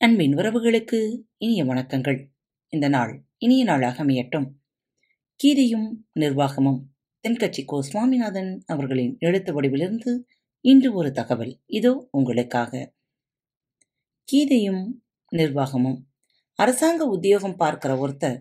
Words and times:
அன்பின் 0.00 0.34
உறவுகளுக்கு 0.34 1.20
இனிய 1.36 1.64
வணக்கங்கள். 1.64 2.26
இந்த 2.68 2.88
நாள் 2.88 3.24
இனிய 3.38 3.64
நாளாக 3.64 4.04
அமையட்டும். 4.04 4.46
கீதையும் 5.44 5.88
நிர்வாகமும். 6.20 6.80
தென்கட்சி 7.28 7.64
கோ. 7.64 7.82
சுவாமிநாதன் 7.82 8.62
அவர்களின் 8.66 9.16
எழுத்து 9.18 9.62
வடிவிலிருந்து 9.62 10.24
இன்று 10.60 10.94
ஒரு 10.94 11.12
தகவல். 11.12 11.60
இதோ 11.66 12.08
உங்களுக்காக. 12.10 12.94
கீதையும் 14.32 14.86
நிர்வாகமும். 15.36 15.98
அரசாங்க 16.54 17.04
உத்தியோகம் 17.04 17.56
பார்க்கிற 17.56 17.94
ஒருத்தர் 17.94 18.40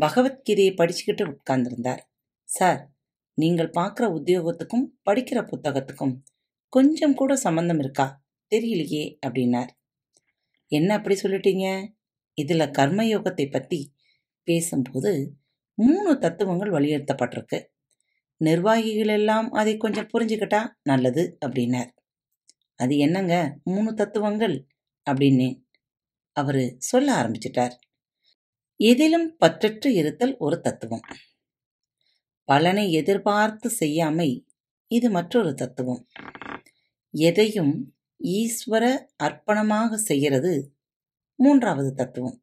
பகவத்கீதையை 0.00 0.74
படிச்சுக்கிட்டு 0.74 1.36
உட்கார்ந்திருந்தார். 1.36 2.00
சார் 2.44 2.92
நீங்கள் 3.34 3.70
பார்க்குற 3.70 4.22
உத்தியோகத்துக்கும் 4.22 4.86
படிக்கிற 5.10 5.48
புத்தகத்துக்கும் 5.48 6.16
கொஞ்சம் 6.68 7.14
கூட 7.14 7.36
சம்பந்தம் 7.36 7.78
இருக்கா? 7.78 8.22
தெரியலையே 8.54 9.18
அப்படின்னார். 9.26 9.68
என்ன 10.66 10.94
அப்படி 10.94 11.20
சொல்லிட்டீங்க? 11.22 11.88
இதில் 12.34 12.60
கர்மயோகத்தை 12.60 13.50
பற்றி 13.50 13.92
பேசும்போது 14.42 15.36
மூணு 15.74 16.18
தத்துவங்கள் 16.18 16.70
வலியுறுத்தப்பட்டிருக்கு. 16.70 17.64
நிர்வாகிகள் 18.36 19.08
எல்லாம் 19.08 19.50
அதை 19.50 19.76
கொஞ்சம் 19.76 20.08
புரிஞ்சுக்கிட்டா 20.12 20.68
நல்லது 20.82 21.38
அப்படின்னார். 21.46 21.88
அது 22.74 22.98
என்னங்க? 22.98 23.58
மூணு 23.64 23.94
தத்துவங்கள் 23.94 24.66
அப்படின்னேன் 25.10 25.62
அவர் 26.32 26.74
சொல்ல 26.78 27.22
ஆரம்பிச்சிட்டார். 27.22 27.72
எதிலும் 28.76 29.36
பற்றற்று 29.40 29.86
இருத்தல் 29.86 30.36
ஒரு 30.36 30.60
தத்துவம். 30.60 31.00
பலனை 32.44 32.92
எதிர்பார்த்து 32.92 33.70
செய்யாமை 33.70 34.46
இது 34.86 35.10
மற்றொரு 35.10 35.54
தத்துவம். 35.54 36.06
எதையும் 37.10 37.93
ஈஸ்வர 38.20 38.84
அர்ப்பணமாக 39.22 39.94
செய்கிறது 39.94 40.52
மூன்றாவது 41.38 41.94
தத்துவம். 41.94 42.38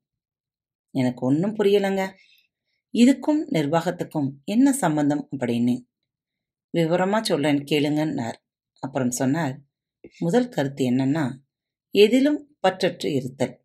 எனக்கு 0.96 1.26
ஒன்றும் 1.26 1.56
புரியலைங்க. 1.56 2.04
இதுக்கும் 2.94 3.42
நிர்வாகத்துக்கும் 3.48 4.30
என்ன 4.46 4.74
சம்பந்தம் 4.74 5.28
அப்படின்னு 5.32 5.76
விவரமாக 6.70 7.24
சொல்றேன் 7.24 7.64
கேளுங்கன்னார். 7.64 8.38
அப்புறம் 8.80 9.12
சொன்னார் 9.12 9.56
முதல் 10.20 10.50
கருத்து 10.50 10.90
என்னன்னா 10.92 11.26
எதிலும் 11.96 12.58
பற்றற்று 12.68 13.06
இருத்தல். 13.06 13.56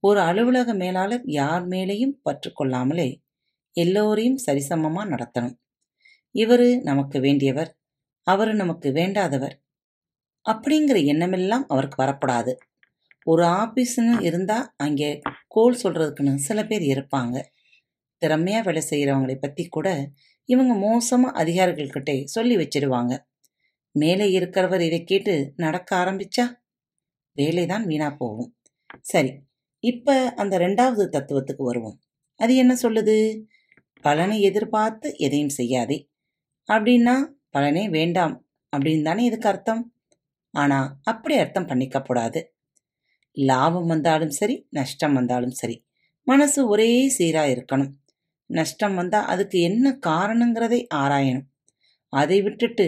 ஒரு 0.00 0.20
அலுவலக 0.20 0.74
மேலாளர் 0.74 1.24
யார் 1.24 1.64
மேலேயும் 1.68 2.14
பற்று 2.22 2.50
கொள்ளாமலே 2.52 3.08
எல்லோரையும் 3.76 4.38
சரிசமமாக 4.46 5.10
நடத்தணும். 5.14 5.56
இவர் 6.34 6.66
நமக்கு 6.80 7.18
வேண்டியவர் 7.18 7.70
அவர் 8.26 8.52
நமக்கு 8.54 8.90
வேண்டாதவர் 8.90 9.56
அப்படிங்கிற 10.46 10.98
எண்ணமெல்லாம் 11.12 11.64
அவருக்கு 11.66 11.98
வரப்படாது. 12.02 12.52
ஒரு 13.26 13.44
ஆஃபீஸ்னு 13.62 14.14
இருந்தால் 14.28 14.66
அங்கே 14.76 15.10
கோல் 15.54 15.80
சொல்கிறதுக்குன்னு 15.82 16.46
சில 16.48 16.58
பேர் 16.64 16.84
இருப்பாங்க. 16.94 17.36
திறமையாக 18.22 18.66
வேலை 18.66 18.82
செய்கிறவங்களை 18.90 19.36
பற்றி 19.38 19.64
கூட 19.68 19.88
இவங்க 20.48 20.74
மோசமாக 20.74 21.38
அதிகாரிகள்கிட்ட 21.42 22.12
சொல்லி 22.24 22.56
வச்சிடுவாங்க 22.56 23.14
மேலே 23.94 24.26
இருக்கிறவர் 24.38 24.80
இதை 24.80 25.00
கேட்டு 25.04 25.34
நடக்க 25.56 25.90
ஆரம்பிச்சா 25.96 26.44
வேலை 27.36 27.64
தான் 27.66 27.84
வீணாக 27.84 28.12
போகும். 28.16 28.50
சரி 29.02 29.32
இப்போ 29.84 30.14
அந்த 30.36 30.54
ரெண்டாவது 30.58 31.04
தத்துவத்துக்கு 31.08 31.62
வருவோம். 31.62 31.96
அது 32.40 32.52
என்ன 32.56 32.72
சொல்லுது? 32.82 33.16
பலனை 34.04 34.36
எதிர்பார்த்து 34.42 35.08
எதையும் 35.16 35.54
செய்யாதே. 35.58 35.98
அப்படின்னா 36.68 37.16
பலனே 37.50 37.84
வேண்டாம் 37.90 38.34
அப்படின்னு 38.72 39.02
தானே 39.02 39.24
இதுக்கு 39.24 39.48
அர்த்தம்? 39.48 39.82
ஆனால் 40.56 40.88
அப்படி 41.02 41.34
அர்த்தம் 41.36 41.68
பண்ணிக்கப்படாது 41.68 42.40
லாபம் 43.36 43.86
வந்தாலும் 43.86 44.30
சரி 44.30 44.56
நஷ்டம் 44.70 45.12
வந்தாலும் 45.12 45.56
சரி 45.60 45.76
மனசு 46.26 46.60
ஒரே 46.68 46.90
சீராக 47.08 47.52
இருக்கணும். 47.54 47.92
நஷ்டம் 48.50 48.94
வந்தால் 48.94 49.28
அதுக்கு 49.32 49.58
என்ன 49.60 49.98
காரணங்கிறதை 50.06 50.80
ஆராயணும். 50.94 51.46
அதை 52.12 52.38
விட்டுட்டு 52.42 52.86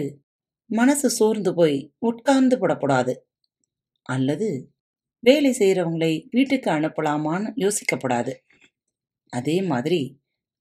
மனசு 0.69 1.07
சோர்ந்து 1.09 1.51
போய் 1.53 1.77
உட்கார்ந்து 1.99 2.55
போடக்கூடாது. 2.57 3.13
அல்லது 4.05 4.49
வேலை 5.23 5.51
செய்கிறவங்களை 5.59 6.13
வீட்டுக்கு 6.31 6.69
அனுப்பலாமான்னு 6.71 7.49
யோசிக்கப்படாது. 7.55 8.33
அதே 9.33 9.57
மாதிரி 9.61 10.01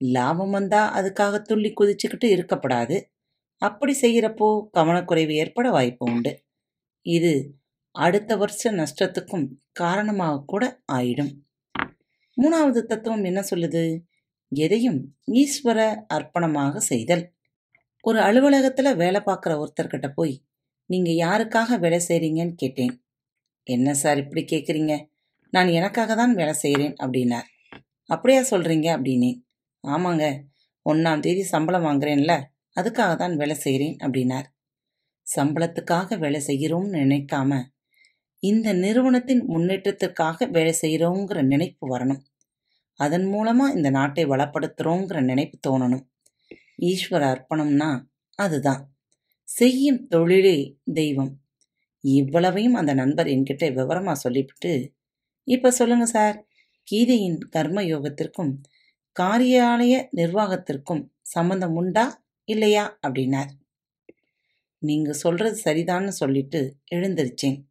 லாபம் 0.00 0.50
வந்தால் 0.50 0.92
அதுக்காக 0.98 1.40
துள்ளி 1.42 1.70
குதிச்சுக்கிட்டு 1.72 2.28
இருக்கப்படாது. 2.36 2.96
அப்படி 3.62 3.94
செய்கிறப்போ 4.00 4.48
கவனக்குறைவு 4.72 5.34
ஏற்பட 5.34 5.68
வாய்ப்பு 5.70 6.04
உண்டு. 6.12 6.32
இது 7.16 7.32
அடுத்த 7.94 8.30
வருஷ 8.36 8.72
நஷ்டத்துக்கும் 8.72 9.46
காரணமாக 9.72 10.42
கூட 10.46 10.64
ஆயிடும். 10.92 11.32
மூணாவது 12.36 12.80
தத்துவம் 12.82 13.24
என்ன 13.24 13.40
சொல்லுது? 13.50 13.82
எதையும் 14.52 14.98
ஈஸ்வர 15.32 15.78
அர்ப்பணமாக 16.14 16.76
செய்தல். 16.90 17.24
ஒரு 18.04 18.18
அலுவலகத்தில் 18.20 18.96
வேலை 18.96 19.20
பார்க்குற 19.20 19.52
ஒருத்தர்கிட்ட 19.62 20.08
போய் 20.14 20.34
நீங்கள் 20.90 21.20
யாருக்காக 21.26 21.78
வேலை 21.78 22.00
செய்கிறீங்கன்னு 22.08 22.54
கேட்டேன். 22.54 22.94
என்ன 23.66 23.94
சார் 23.94 24.18
இப்படி 24.18 24.42
கேட்குறீங்க 24.44 24.94
நான் 25.52 25.68
எனக்காக 25.68 26.14
தான் 26.14 26.34
வேலை 26.34 26.52
செய்கிறேன் 26.52 26.94
அப்படின்னார். 27.02 27.48
அப்படியா 28.10 28.40
சொல்கிறீங்க 28.50 28.88
அப்படின்னேன். 28.96 29.38
ஆமாங்க. 29.84 30.24
ஒன்றாம் 30.86 31.20
தேதி 31.20 31.42
சம்பளம் 31.42 31.84
வாங்குறேன்ல. 31.84 32.34
அதுக்காக 32.76 33.12
தான் 33.16 33.34
வேலை 33.36 33.54
செய்கிறேன் 33.54 33.96
அப்படின்னார். 34.04 34.46
சம்பளத்துக்காக 35.36 36.18
வேலை 36.18 36.40
செய்கிறோம்னு 36.46 37.00
நினைக்காம 37.02 37.60
இந்த 38.42 38.72
நிறுவனத்தின் 38.72 39.42
முன்னேற்றத்திற்காக 39.46 40.46
வேலை 40.50 40.74
செய்கிறோங்கிற 40.82 41.38
நினைப்பு 41.42 41.84
வரணும். 41.96 42.20
அதன் 43.00 43.26
மூலமாக 43.26 43.74
இந்த 43.74 43.90
நாட்டை 43.90 44.24
வளப்படுத்துகிறோங்கிற 44.26 45.18
நினைப்பு 45.22 45.56
தோணணும். 45.66 46.04
ஈஸ்வர 46.82 47.22
அர்ப்பணம்னா 47.32 47.90
அதுதான். 48.38 48.82
செய்யும் 49.48 50.00
தொழிலே 50.06 50.56
தெய்வம். 50.92 51.32
இவ்வளவையும் 52.04 52.74
அந்த 52.74 52.92
நண்பர் 52.94 53.26
என்கிட்ட 53.26 53.64
விவரமாக 53.74 54.18
சொல்லிவிட்டு 54.18 54.72
இப்போ 55.48 55.70
சொல்லுங்கள் 55.70 56.08
சார். 56.08 56.36
கீதையின் 56.88 57.38
கர்ம 57.48 57.82
யோகத்திற்கும் 57.82 58.52
காரியாலய 59.16 59.94
நிர்வாகத்திற்கும் 60.16 61.02
சம்பந்தம் 61.34 61.74
உண்டா 61.74 62.04
இல்லையா? 62.48 62.84
அப்படின்னார். 63.06 63.50
நீங்க 64.78 65.12
சொல்றது 65.12 65.60
சரிதான்னு 65.64 66.08
சொல்லிட்டு 66.08 66.76
எழுந்திருச்சேன். 66.94 67.62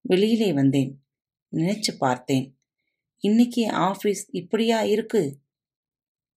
வெளியிலே 0.00 0.52
வந்தேன். 0.52 1.04
நினைச்சு 1.52 1.96
பார்த்தேன். 1.98 2.58
இன்னைக்கு 3.16 3.70
ஆஃபீஸ் 3.70 4.22
இப்படியா 4.26 4.82
இருக்கு? 4.82 5.40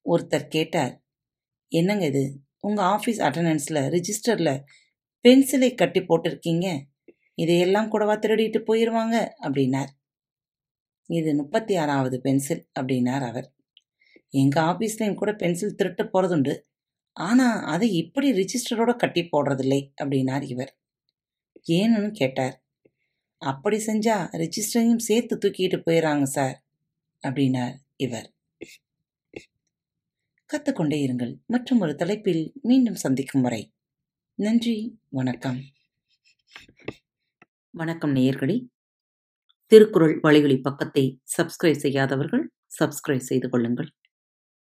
ஒருத்தர் 0.09 0.47
கேட்டார். 0.47 1.03
என்னங்க 1.67 2.05
இது? 2.05 2.39
உங்க 2.59 2.83
ஆஃபீஸ் 2.83 3.09
அட்டண்டன்ஸ்ல 3.09 3.89
ரிஜிஸ்டர்ல 3.89 4.63
பென்சிலை 5.27 5.75
கட்டி 5.75 5.99
போட்டிருக்கீங்க. 5.99 6.81
இதையெல்லாம் 7.33 7.89
கூடவா 7.89 8.15
திருடிட்டு 8.15 8.63
போயிடுவாங்க 8.67 9.29
அப்படின்னார். 9.41 9.89
இது 11.05 11.35
முப்பத்தி 11.35 11.75
ஆறாவது 11.75 12.21
பென்சில் 12.21 12.69
அப்படின்னார் 12.79 13.27
அவர். 13.27 13.53
எங்கள் 14.29 14.63
ஆஃபீஸ்லேயும் 14.63 15.15
கூட 15.15 15.33
பென்சில் 15.33 15.75
திருட்டு 15.75 16.03
போகிறதுண்டு 16.03 16.59
ஆனால் 17.19 17.63
அதை 17.63 17.91
இப்படி 17.91 18.31
ரிஜிஸ்டரோட 18.31 18.95
கட்டி 18.95 19.21
போடுறதில்லை 19.21 19.93
அப்படின்னார் 20.03 20.43
இவர். 20.43 20.77
ஏன்னு 21.71 22.11
கேட்டார். 22.11 22.63
அப்படி 23.41 23.77
செஞ்சா 23.77 24.15
ரிஜிஸ்டரையும் 24.33 24.97
சேர்த்து 24.97 25.37
தூக்கிட்டு 25.37 25.81
போயிடறாங்க 25.85 26.23
சார் 26.23 26.63
அப்படின்னார் 27.27 27.75
இவர். 27.95 28.33
கத்துக்கொண்டே 30.49 30.97
இருங்கள். 31.07 31.33
மற்றும் 31.45 31.79
ஒரு 31.79 31.95
தலைப்பில் 31.95 32.53
மீண்டும் 32.61 32.95
சந்திக்கும் 32.95 33.41
வரை 33.41 33.73
நன்றி 34.35 34.99
வணக்கம். 35.09 35.59
வணக்கம் 37.71 38.15
நேயர்களே. 38.15 38.67
திருக்குறள் 39.71 40.19
வழிகளி 40.23 40.61
பக்கத்தை 40.61 41.21
சப்ஸ்கிரைப் 41.37 41.83
செய்யாதவர்கள் 41.83 42.51
சப்ஸ்கிரைப் 42.79 43.27
செய்து 43.29 43.49
கொள்ளுங்கள். 43.49 43.89